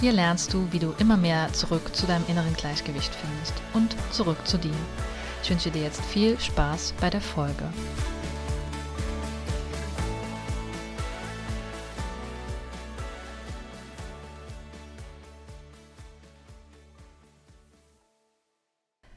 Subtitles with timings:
[0.00, 4.38] Hier lernst du, wie du immer mehr zurück zu deinem inneren Gleichgewicht findest und zurück
[4.46, 4.72] zu dir.
[5.42, 7.70] Ich wünsche dir jetzt viel Spaß bei der Folge.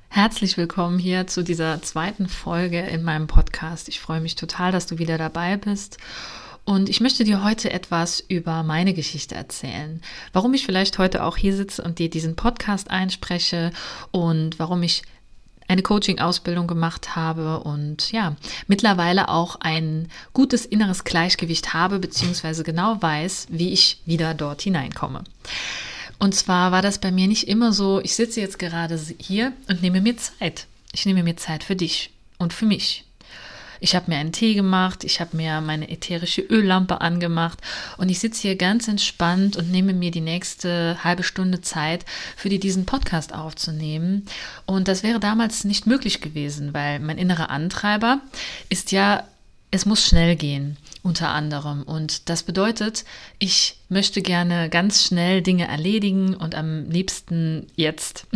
[0.09, 3.88] Herzlich willkommen hier zu dieser zweiten Folge in meinem Podcast.
[3.88, 5.97] Ich freue mich total, dass du wieder dabei bist
[6.66, 10.02] und ich möchte dir heute etwas über meine Geschichte erzählen.
[10.31, 13.72] Warum ich vielleicht heute auch hier sitze und dir diesen Podcast einspreche
[14.11, 15.03] und warum ich
[15.67, 18.36] eine Coaching-Ausbildung gemacht habe und ja,
[18.67, 25.23] mittlerweile auch ein gutes inneres Gleichgewicht habe, beziehungsweise genau weiß, wie ich wieder dort hineinkomme.
[26.19, 29.81] Und zwar war das bei mir nicht immer so, ich sitze jetzt gerade hier und
[29.81, 30.67] nehme mir Zeit.
[30.94, 33.03] Ich nehme mir Zeit für dich und für mich.
[33.83, 37.59] Ich habe mir einen Tee gemacht, ich habe mir meine ätherische Öllampe angemacht
[37.97, 42.05] und ich sitze hier ganz entspannt und nehme mir die nächste halbe Stunde Zeit,
[42.37, 44.25] für die diesen Podcast aufzunehmen.
[44.65, 48.21] Und das wäre damals nicht möglich gewesen, weil mein innerer Antreiber
[48.69, 49.27] ist ja,
[49.69, 51.83] es muss schnell gehen unter anderem.
[51.83, 53.03] Und das bedeutet,
[53.37, 58.27] ich möchte gerne ganz schnell Dinge erledigen und am liebsten jetzt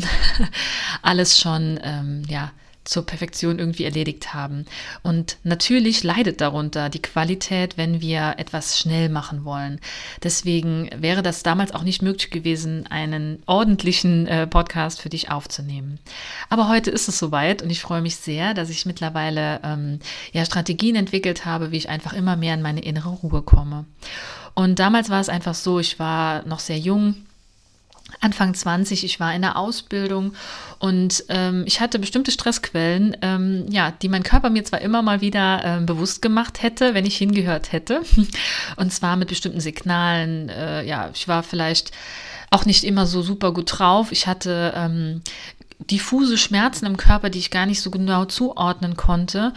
[1.02, 2.52] alles schon, ähm, ja,
[2.88, 4.66] zur Perfektion irgendwie erledigt haben.
[5.04, 9.80] Und natürlich leidet darunter die Qualität, wenn wir etwas schnell machen wollen.
[10.24, 16.00] Deswegen wäre das damals auch nicht möglich gewesen, einen ordentlichen äh, Podcast für dich aufzunehmen.
[16.50, 20.00] Aber heute ist es soweit und ich freue mich sehr, dass ich mittlerweile ähm,
[20.32, 23.86] ja, Strategien entwickelt habe, wie ich einfach immer mehr in meine innere Ruhe komme.
[24.54, 27.27] Und damals war es einfach so, ich war noch sehr jung,
[28.20, 30.34] Anfang 20, ich war in der Ausbildung
[30.80, 35.22] und ähm, ich hatte bestimmte Stressquellen, ähm, ja, die mein Körper mir zwar immer mal
[35.22, 38.02] wieder ähm, bewusst gemacht hätte, wenn ich hingehört hätte.
[38.76, 40.50] Und zwar mit bestimmten Signalen.
[40.50, 41.92] Äh, ja, ich war vielleicht
[42.50, 44.12] auch nicht immer so super gut drauf.
[44.12, 45.22] Ich hatte ähm,
[45.80, 49.54] diffuse Schmerzen im Körper, die ich gar nicht so genau zuordnen konnte.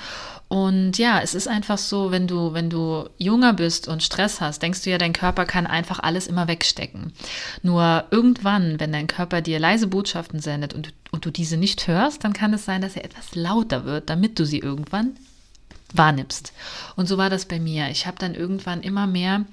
[0.51, 4.61] Und ja, es ist einfach so, wenn du, wenn du junger bist und Stress hast,
[4.61, 7.13] denkst du ja, dein Körper kann einfach alles immer wegstecken.
[7.63, 12.25] Nur irgendwann, wenn dein Körper dir leise Botschaften sendet und, und du diese nicht hörst,
[12.25, 15.13] dann kann es sein, dass er etwas lauter wird, damit du sie irgendwann
[15.93, 16.53] wahrnimmst.
[16.97, 17.89] Und so war das bei mir.
[17.91, 19.45] Ich habe dann irgendwann immer mehr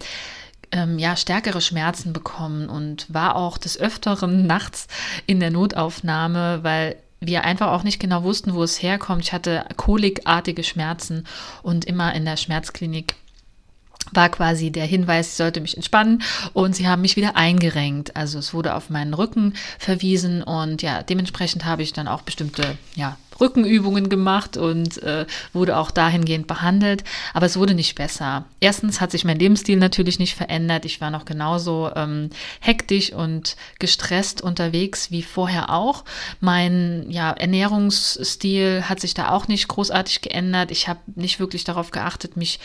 [0.71, 4.87] ähm, ja, stärkere Schmerzen bekommen und war auch des Öfteren nachts
[5.27, 9.23] in der Notaufnahme, weil wir einfach auch nicht genau wussten, wo es herkommt.
[9.23, 11.25] Ich hatte kolikartige Schmerzen
[11.63, 13.15] und immer in der Schmerzklinik
[14.13, 16.23] war quasi der Hinweis, ich sollte mich entspannen
[16.53, 18.15] und sie haben mich wieder eingerenkt.
[18.15, 22.77] Also es wurde auf meinen Rücken verwiesen und ja, dementsprechend habe ich dann auch bestimmte
[22.95, 27.03] ja, Rückenübungen gemacht und äh, wurde auch dahingehend behandelt.
[27.33, 28.45] Aber es wurde nicht besser.
[28.59, 30.85] Erstens hat sich mein Lebensstil natürlich nicht verändert.
[30.85, 36.03] Ich war noch genauso ähm, hektisch und gestresst unterwegs wie vorher auch.
[36.39, 40.71] Mein ja, Ernährungsstil hat sich da auch nicht großartig geändert.
[40.71, 42.59] Ich habe nicht wirklich darauf geachtet, mich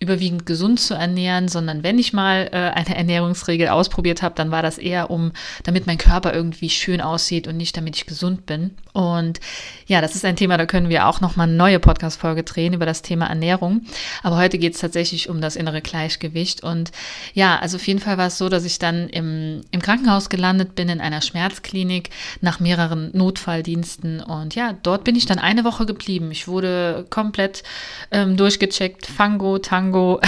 [0.00, 4.62] überwiegend gesund zu ernähren, sondern wenn ich mal äh, eine Ernährungsregel ausprobiert habe, dann war
[4.62, 5.32] das eher um,
[5.64, 8.76] damit mein Körper irgendwie schön aussieht und nicht damit ich gesund bin.
[8.92, 9.40] Und
[9.86, 12.86] ja, das ist ein Thema, da können wir auch nochmal eine neue Podcast-Folge drehen über
[12.86, 13.82] das Thema Ernährung.
[14.22, 16.62] Aber heute geht es tatsächlich um das innere Gleichgewicht.
[16.62, 16.92] Und
[17.34, 20.74] ja, also auf jeden Fall war es so, dass ich dann im, im Krankenhaus gelandet
[20.74, 22.10] bin, in einer Schmerzklinik,
[22.40, 24.20] nach mehreren Notfalldiensten.
[24.20, 26.30] Und ja, dort bin ich dann eine Woche geblieben.
[26.30, 27.62] Ich wurde komplett
[28.10, 30.20] ähm, durchgecheckt, Fango, Tango.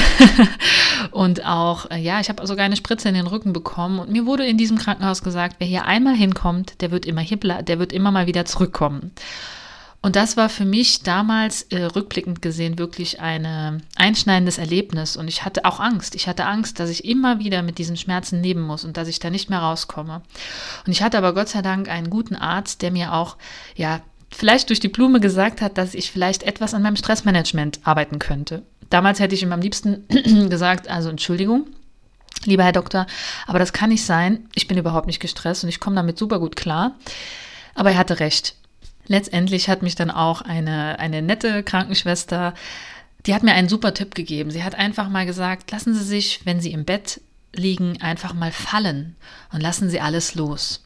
[1.10, 3.98] und auch, äh, ja, ich habe sogar eine Spritze in den Rücken bekommen.
[3.98, 7.38] Und mir wurde in diesem Krankenhaus gesagt, wer hier einmal hinkommt, der wird immer hier,
[7.38, 9.12] der wird immer mal wieder zurückkommen.
[10.02, 15.17] Und das war für mich damals äh, rückblickend gesehen wirklich ein einschneidendes Erlebnis.
[15.17, 16.14] Und ich hatte auch Angst.
[16.14, 19.19] Ich hatte Angst, dass ich immer wieder mit diesen Schmerzen leben muss und dass ich
[19.19, 20.23] da nicht mehr rauskomme.
[20.87, 23.37] Und ich hatte aber Gott sei Dank einen guten Arzt, der mir auch,
[23.76, 24.00] ja,
[24.32, 28.62] vielleicht durch die Blume gesagt hat, dass ich vielleicht etwas an meinem Stressmanagement arbeiten könnte.
[28.88, 30.06] Damals hätte ich ihm am liebsten
[30.49, 31.67] gesagt, also Entschuldigung,
[32.44, 33.06] lieber Herr Doktor,
[33.47, 34.49] aber das kann nicht sein.
[34.55, 36.97] Ich bin überhaupt nicht gestresst und ich komme damit super gut klar.
[37.75, 38.56] Aber er hatte recht.
[39.06, 42.55] Letztendlich hat mich dann auch eine, eine nette Krankenschwester,
[43.26, 44.50] die hat mir einen super Tipp gegeben.
[44.50, 47.20] Sie hat einfach mal gesagt, lassen Sie sich, wenn Sie im Bett
[47.55, 49.17] liegen, einfach mal fallen
[49.52, 50.82] und lassen Sie alles los.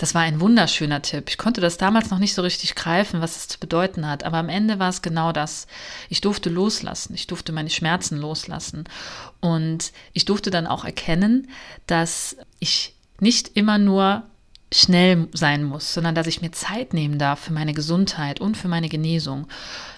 [0.00, 1.28] Das war ein wunderschöner Tipp.
[1.28, 4.24] Ich konnte das damals noch nicht so richtig greifen, was es zu bedeuten hat.
[4.24, 5.66] Aber am Ende war es genau das.
[6.08, 7.12] Ich durfte loslassen.
[7.12, 8.84] Ich durfte meine Schmerzen loslassen.
[9.40, 11.50] Und ich durfte dann auch erkennen,
[11.86, 14.22] dass ich nicht immer nur
[14.72, 18.68] schnell sein muss, sondern dass ich mir Zeit nehmen darf für meine Gesundheit und für
[18.68, 19.48] meine Genesung.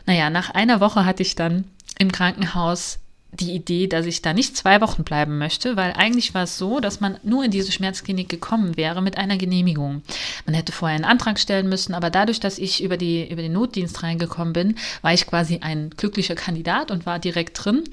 [0.07, 1.65] Naja, nach einer Woche hatte ich dann
[1.99, 2.99] im Krankenhaus
[3.35, 6.81] die Idee, dass ich da nicht zwei Wochen bleiben möchte, weil eigentlich war es so,
[6.81, 10.03] dass man nur in diese Schmerzklinik gekommen wäre mit einer Genehmigung.
[10.45, 13.55] Man hätte vorher einen Antrag stellen müssen, aber dadurch, dass ich über, die, über den
[13.55, 17.85] Notdienst reingekommen bin, war ich quasi ein glücklicher Kandidat und war direkt drin.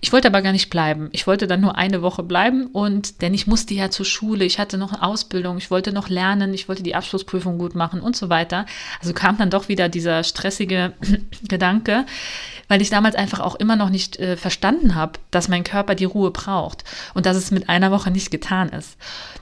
[0.00, 1.08] Ich wollte aber gar nicht bleiben.
[1.10, 4.60] Ich wollte dann nur eine Woche bleiben und denn ich musste ja zur Schule, ich
[4.60, 8.14] hatte noch eine Ausbildung, ich wollte noch lernen, ich wollte die Abschlussprüfung gut machen und
[8.14, 8.64] so weiter.
[9.00, 10.92] Also kam dann doch wieder dieser stressige
[11.48, 12.06] Gedanke,
[12.68, 16.04] weil ich damals einfach auch immer noch nicht äh, verstanden habe, dass mein Körper die
[16.04, 16.84] Ruhe braucht
[17.14, 18.96] und dass es mit einer Woche nicht getan ist.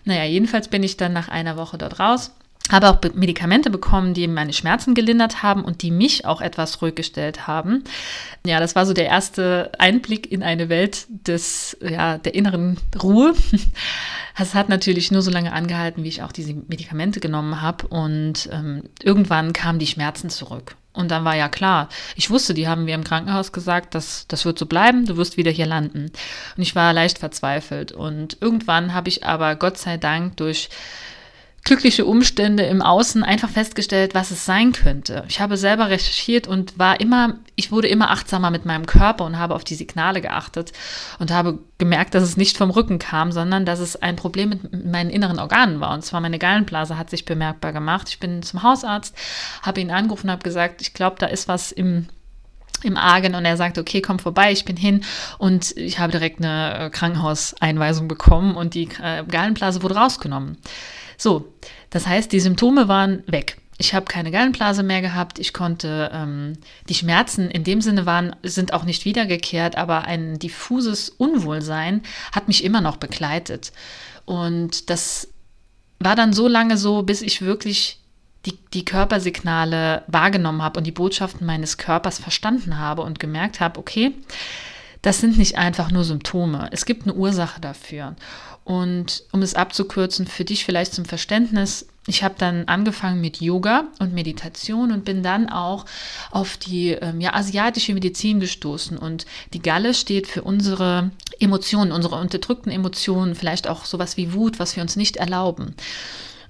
[0.05, 2.33] Naja, jedenfalls bin ich dann nach einer Woche dort raus
[2.71, 6.94] habe auch Medikamente bekommen, die meine Schmerzen gelindert haben und die mich auch etwas ruhig
[6.94, 7.85] gestellt haben.
[8.47, 13.35] Ja, das war so der erste Einblick in eine Welt des, ja, der inneren Ruhe.
[14.35, 18.49] Es hat natürlich nur so lange angehalten, wie ich auch diese Medikamente genommen habe und
[18.50, 20.75] ähm, irgendwann kamen die Schmerzen zurück.
[20.93, 24.44] Und dann war ja klar, ich wusste, die haben mir im Krankenhaus gesagt, dass das
[24.44, 26.12] wird so bleiben, du wirst wieder hier landen.
[26.56, 27.93] Und ich war leicht verzweifelt.
[27.93, 30.69] Und irgendwann habe ich aber Gott sei Dank durch
[31.64, 35.25] glückliche Umstände im Außen einfach festgestellt, was es sein könnte.
[35.29, 39.38] Ich habe selber recherchiert und war immer, ich wurde immer achtsamer mit meinem Körper und
[39.38, 40.73] habe auf die Signale geachtet
[41.20, 44.85] und habe gemerkt, dass es nicht vom Rücken kam, sondern dass es ein Problem mit
[44.85, 45.94] meinen inneren Organen war.
[45.94, 48.08] Und zwar meine Gallenblase hat sich bemerkbar gemacht.
[48.08, 49.15] Ich bin zum Hausarzt,
[49.62, 52.08] habe ihn angerufen und habe gesagt, ich glaube, da ist was im
[52.85, 55.05] im Argen und er sagt, okay, komm vorbei, ich bin hin
[55.38, 60.58] und ich habe direkt eine Krankenhauseinweisung bekommen und die äh, Gallenblase wurde rausgenommen.
[61.23, 61.55] So,
[61.91, 63.57] das heißt, die Symptome waren weg.
[63.79, 65.39] Ich habe keine Gallenblase mehr gehabt.
[65.39, 66.55] Ich konnte ähm,
[66.89, 72.03] die Schmerzen in dem Sinne waren sind auch nicht wiedergekehrt, aber ein diffuses Unwohlsein
[72.33, 73.71] hat mich immer noch begleitet.
[74.25, 75.29] Und das
[76.01, 78.01] war dann so lange so, bis ich wirklich
[78.45, 83.79] die, die Körpersignale wahrgenommen habe und die Botschaften meines Körpers verstanden habe und gemerkt habe,
[83.79, 84.13] okay,
[85.03, 86.69] das sind nicht einfach nur Symptome.
[86.71, 88.15] Es gibt eine Ursache dafür.
[88.65, 93.85] Und um es abzukürzen, für dich vielleicht zum Verständnis, ich habe dann angefangen mit Yoga
[93.99, 95.85] und Meditation und bin dann auch
[96.31, 98.97] auf die ähm, ja, asiatische Medizin gestoßen.
[98.97, 101.11] Und die Galle steht für unsere
[101.41, 105.75] Emotionen, unsere unterdrückten Emotionen, vielleicht auch sowas wie Wut, was wir uns nicht erlauben.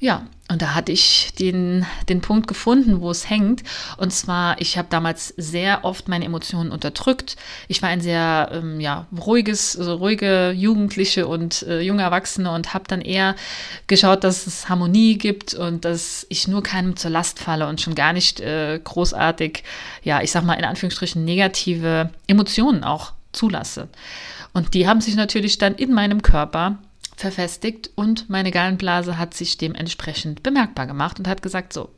[0.03, 3.63] Ja, und da hatte ich den, den Punkt gefunden, wo es hängt.
[3.99, 7.37] Und zwar, ich habe damals sehr oft meine Emotionen unterdrückt.
[7.69, 12.75] Ich war ein sehr ähm, ja, ruhiges, also ruhige Jugendliche und äh, junge Erwachsene und
[12.75, 13.37] habe dann eher
[13.87, 17.95] geschaut, dass es Harmonie gibt und dass ich nur keinem zur Last falle und schon
[17.95, 19.63] gar nicht äh, großartig,
[20.03, 23.87] ja, ich sag mal in Anführungsstrichen negative Emotionen auch zulasse.
[24.53, 26.79] Und die haben sich natürlich dann in meinem Körper
[27.17, 31.91] verfestigt und meine Gallenblase hat sich dementsprechend bemerkbar gemacht und hat gesagt, so,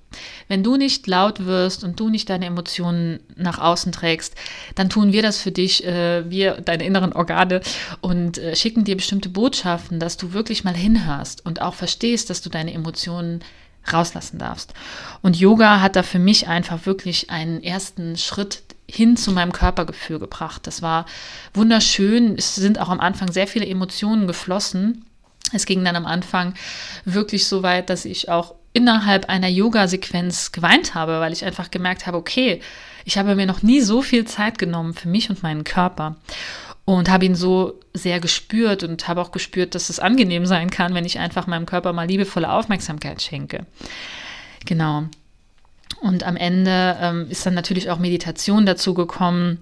[0.49, 4.35] wenn du nicht laut wirst und du nicht deine Emotionen nach außen trägst,
[4.75, 7.61] dann tun wir das für dich, äh, wir, deine inneren Organe
[8.01, 12.43] und äh, schicken dir bestimmte Botschaften, dass du wirklich mal hinhörst und auch verstehst, dass
[12.43, 13.41] du deine Emotionen
[13.93, 14.73] rauslassen darfst.
[15.23, 18.63] Und Yoga hat da für mich einfach wirklich einen ersten Schritt
[18.95, 20.67] hin zu meinem Körpergefühl gebracht.
[20.67, 21.07] Das war
[21.53, 22.37] wunderschön.
[22.37, 25.05] Es sind auch am Anfang sehr viele Emotionen geflossen.
[25.53, 26.55] Es ging dann am Anfang
[27.05, 32.07] wirklich so weit, dass ich auch innerhalb einer Yoga-Sequenz geweint habe, weil ich einfach gemerkt
[32.07, 32.61] habe, okay,
[33.05, 36.17] ich habe mir noch nie so viel Zeit genommen für mich und meinen Körper
[36.85, 40.95] und habe ihn so sehr gespürt und habe auch gespürt, dass es angenehm sein kann,
[40.95, 43.67] wenn ich einfach meinem Körper mal liebevolle Aufmerksamkeit schenke.
[44.67, 45.05] Genau.
[46.01, 49.59] Und am Ende ähm, ist dann natürlich auch Meditation dazu gekommen,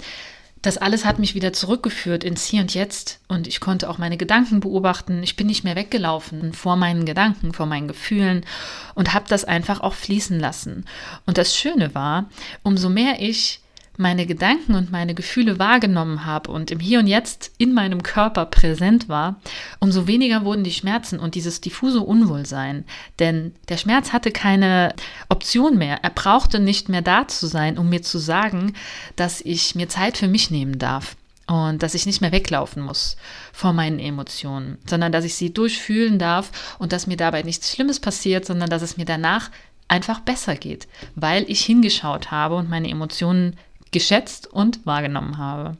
[0.62, 4.17] das alles hat mich wieder zurückgeführt ins Hier und Jetzt und ich konnte auch meine
[4.17, 5.21] Gedanken beobachten.
[5.25, 8.47] Ich bin nicht mehr weggelaufen vor meinen Gedanken, vor meinen Gefühlen
[8.95, 10.85] und habe das einfach auch fließen lassen.
[11.27, 12.27] Und das Schöne war,
[12.62, 13.62] umso mehr ich
[13.99, 18.47] meine Gedanken und meine Gefühle wahrgenommen habe und im Hier und Jetzt in meinem Körper
[18.47, 19.41] präsent war,
[19.81, 22.85] umso weniger wurden die Schmerzen und dieses diffuse Unwohlsein.
[23.19, 24.95] Denn der Schmerz hatte keine
[25.29, 25.99] Option mehr.
[26.03, 28.75] Er brauchte nicht mehr da zu sein, um mir zu sagen,
[29.17, 31.17] dass ich mir Zeit für mich nehmen darf.
[31.49, 33.17] Und dass ich nicht mehr weglaufen muss
[33.53, 37.99] vor meinen Emotionen, sondern dass ich sie durchfühlen darf und dass mir dabei nichts Schlimmes
[37.99, 39.51] passiert, sondern dass es mir danach
[39.89, 43.57] einfach besser geht, weil ich hingeschaut habe und meine Emotionen
[43.93, 45.77] geschätzt und wahrgenommen habe.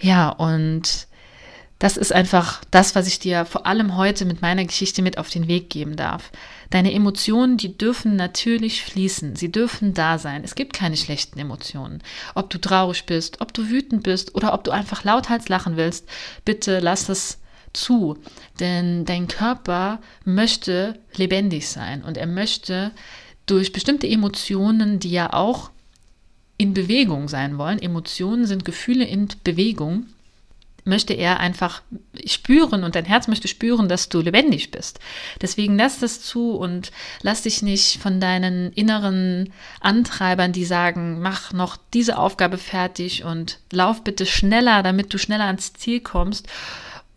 [0.00, 1.06] Ja, und
[1.84, 5.28] Das ist einfach das, was ich dir vor allem heute mit meiner Geschichte mit auf
[5.28, 6.30] den Weg geben darf.
[6.70, 10.44] Deine Emotionen, die dürfen natürlich fließen, sie dürfen da sein.
[10.44, 12.02] Es gibt keine schlechten Emotionen.
[12.34, 16.08] Ob du traurig bist, ob du wütend bist oder ob du einfach lauthals lachen willst,
[16.44, 17.38] bitte lass es
[17.72, 18.16] zu.
[18.60, 22.92] Denn dein Körper möchte lebendig sein und er möchte
[23.46, 25.70] durch bestimmte Emotionen, die ja auch
[26.56, 30.06] in Bewegung sein wollen, Emotionen sind Gefühle in Bewegung,
[30.84, 31.82] möchte er einfach
[32.26, 35.00] spüren und dein Herz möchte spüren, dass du lebendig bist.
[35.40, 36.92] Deswegen lass das zu und
[37.22, 43.58] lass dich nicht von deinen inneren Antreibern, die sagen, mach noch diese Aufgabe fertig und
[43.72, 46.48] lauf bitte schneller, damit du schneller ans Ziel kommst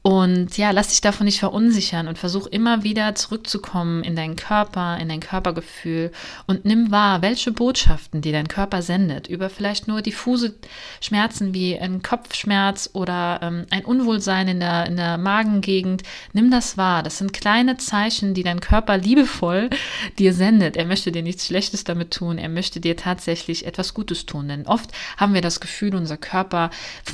[0.08, 4.98] und ja, lass dich davon nicht verunsichern und versuch immer wieder zurückzukommen in deinen Körper,
[5.02, 6.14] in dein Körpergefühl
[6.46, 10.56] und nimm wahr, welche Botschaften, die dein Körper sendet, über vielleicht nur diffuse
[11.02, 16.04] Schmerzen wie ein Kopfschmerz oder ähm, ein Unwohlsein in der, in der Magengegend.
[16.32, 17.04] Nimm das wahr.
[17.04, 19.70] Das sind kleine Zeichen, die dein Körper liebevoll
[20.20, 20.78] dir sendet.
[20.78, 22.38] Er möchte dir nichts Schlechtes damit tun.
[22.38, 24.48] Er möchte dir tatsächlich etwas Gutes tun.
[24.48, 26.70] Denn oft haben wir das Gefühl, unser Körper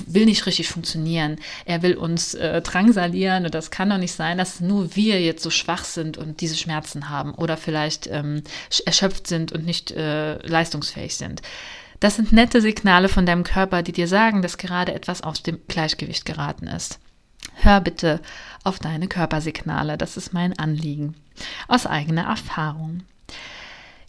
[0.05, 1.37] will nicht richtig funktionieren.
[1.65, 5.43] Er will uns äh, drangsalieren und das kann doch nicht sein, dass nur wir jetzt
[5.43, 8.43] so schwach sind und diese Schmerzen haben oder vielleicht ähm,
[8.85, 11.41] erschöpft sind und nicht äh, leistungsfähig sind.
[11.99, 15.59] Das sind nette Signale von deinem Körper, die dir sagen, dass gerade etwas aus dem
[15.67, 16.99] Gleichgewicht geraten ist.
[17.55, 18.21] Hör bitte
[18.63, 21.15] auf deine Körpersignale, das ist mein Anliegen.
[21.67, 23.03] Aus eigener Erfahrung.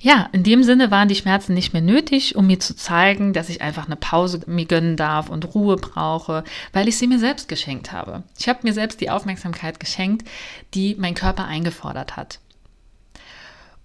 [0.04, 3.48] Ja, in dem Sinne waren die Schmerzen nicht mehr nötig, um mir zu zeigen, dass
[3.48, 6.44] ich einfach eine Pause mir gönnen darf und Ruhe brauche,
[6.74, 8.22] weil ich sie mir selbst geschenkt habe.
[8.38, 10.28] Ich habe mir selbst die Aufmerksamkeit geschenkt,
[10.74, 12.38] die mein Körper eingefordert hat.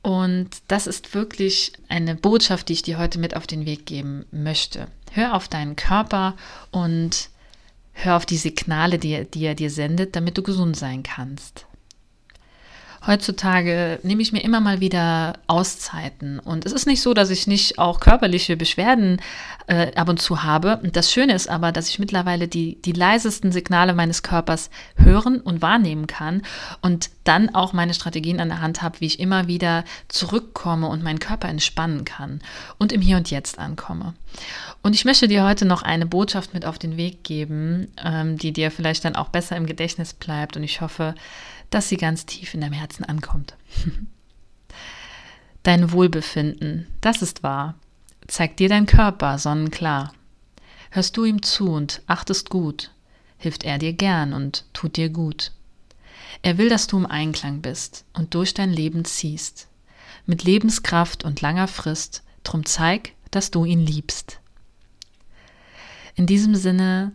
[0.02, 4.26] Und das ist wirklich eine Botschaft, die ich dir heute mit auf den Weg geben
[4.30, 4.88] möchte.
[5.12, 6.36] Hör auf deinen Körper
[6.72, 7.30] und
[7.94, 11.66] hör auf die Signale, die, die er dir sendet, damit du gesund sein kannst.
[13.08, 16.40] Heutzutage nehme ich mir immer mal wieder Auszeiten.
[16.40, 19.22] Und es ist nicht so, dass ich nicht auch körperliche Beschwerden
[19.68, 20.82] äh, ab und zu habe.
[20.92, 25.62] Das Schöne ist aber, dass ich mittlerweile die, die leisesten Signale meines Körpers hören und
[25.62, 26.42] wahrnehmen kann
[26.82, 31.04] und dann auch meine Strategien an der Hand habe, wie ich immer wieder zurückkomme und
[31.04, 32.42] meinen Körper entspannen kann
[32.78, 34.14] und im Hier und Jetzt ankomme.
[34.82, 38.52] Und ich möchte dir heute noch eine Botschaft mit auf den Weg geben, ähm, die
[38.52, 40.58] dir vielleicht dann auch besser im Gedächtnis bleibt.
[40.58, 41.16] Und ich hoffe,
[41.70, 43.56] dass sie ganz tief in deinem Herzen ankommt.
[45.64, 47.76] Dein Wohlbefinden, das ist wahr,
[48.28, 50.14] zeigt dir dein Körper sonnenklar.
[50.90, 52.92] Hörst du ihm zu und achtest gut,
[53.38, 55.52] hilft er dir gern und tut dir gut.
[56.42, 59.68] Er will, dass du im Einklang bist und durch dein Leben ziehst.
[60.26, 64.40] Mit Lebenskraft und langer Frist, drum zeig, dass du ihn liebst.
[66.16, 67.12] In diesem Sinne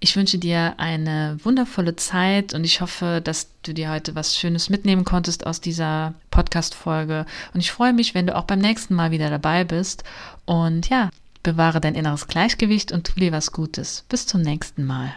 [0.00, 4.70] ich wünsche dir eine wundervolle Zeit und ich hoffe, dass du dir heute was Schönes
[4.70, 7.26] mitnehmen konntest aus dieser Podcast-Folge.
[7.52, 10.04] Und ich freue mich, wenn du auch beim nächsten Mal wieder dabei bist.
[10.44, 11.10] Und ja,
[11.42, 14.04] bewahre dein inneres Gleichgewicht und tu dir was Gutes.
[14.08, 15.12] Bis zum nächsten Mal.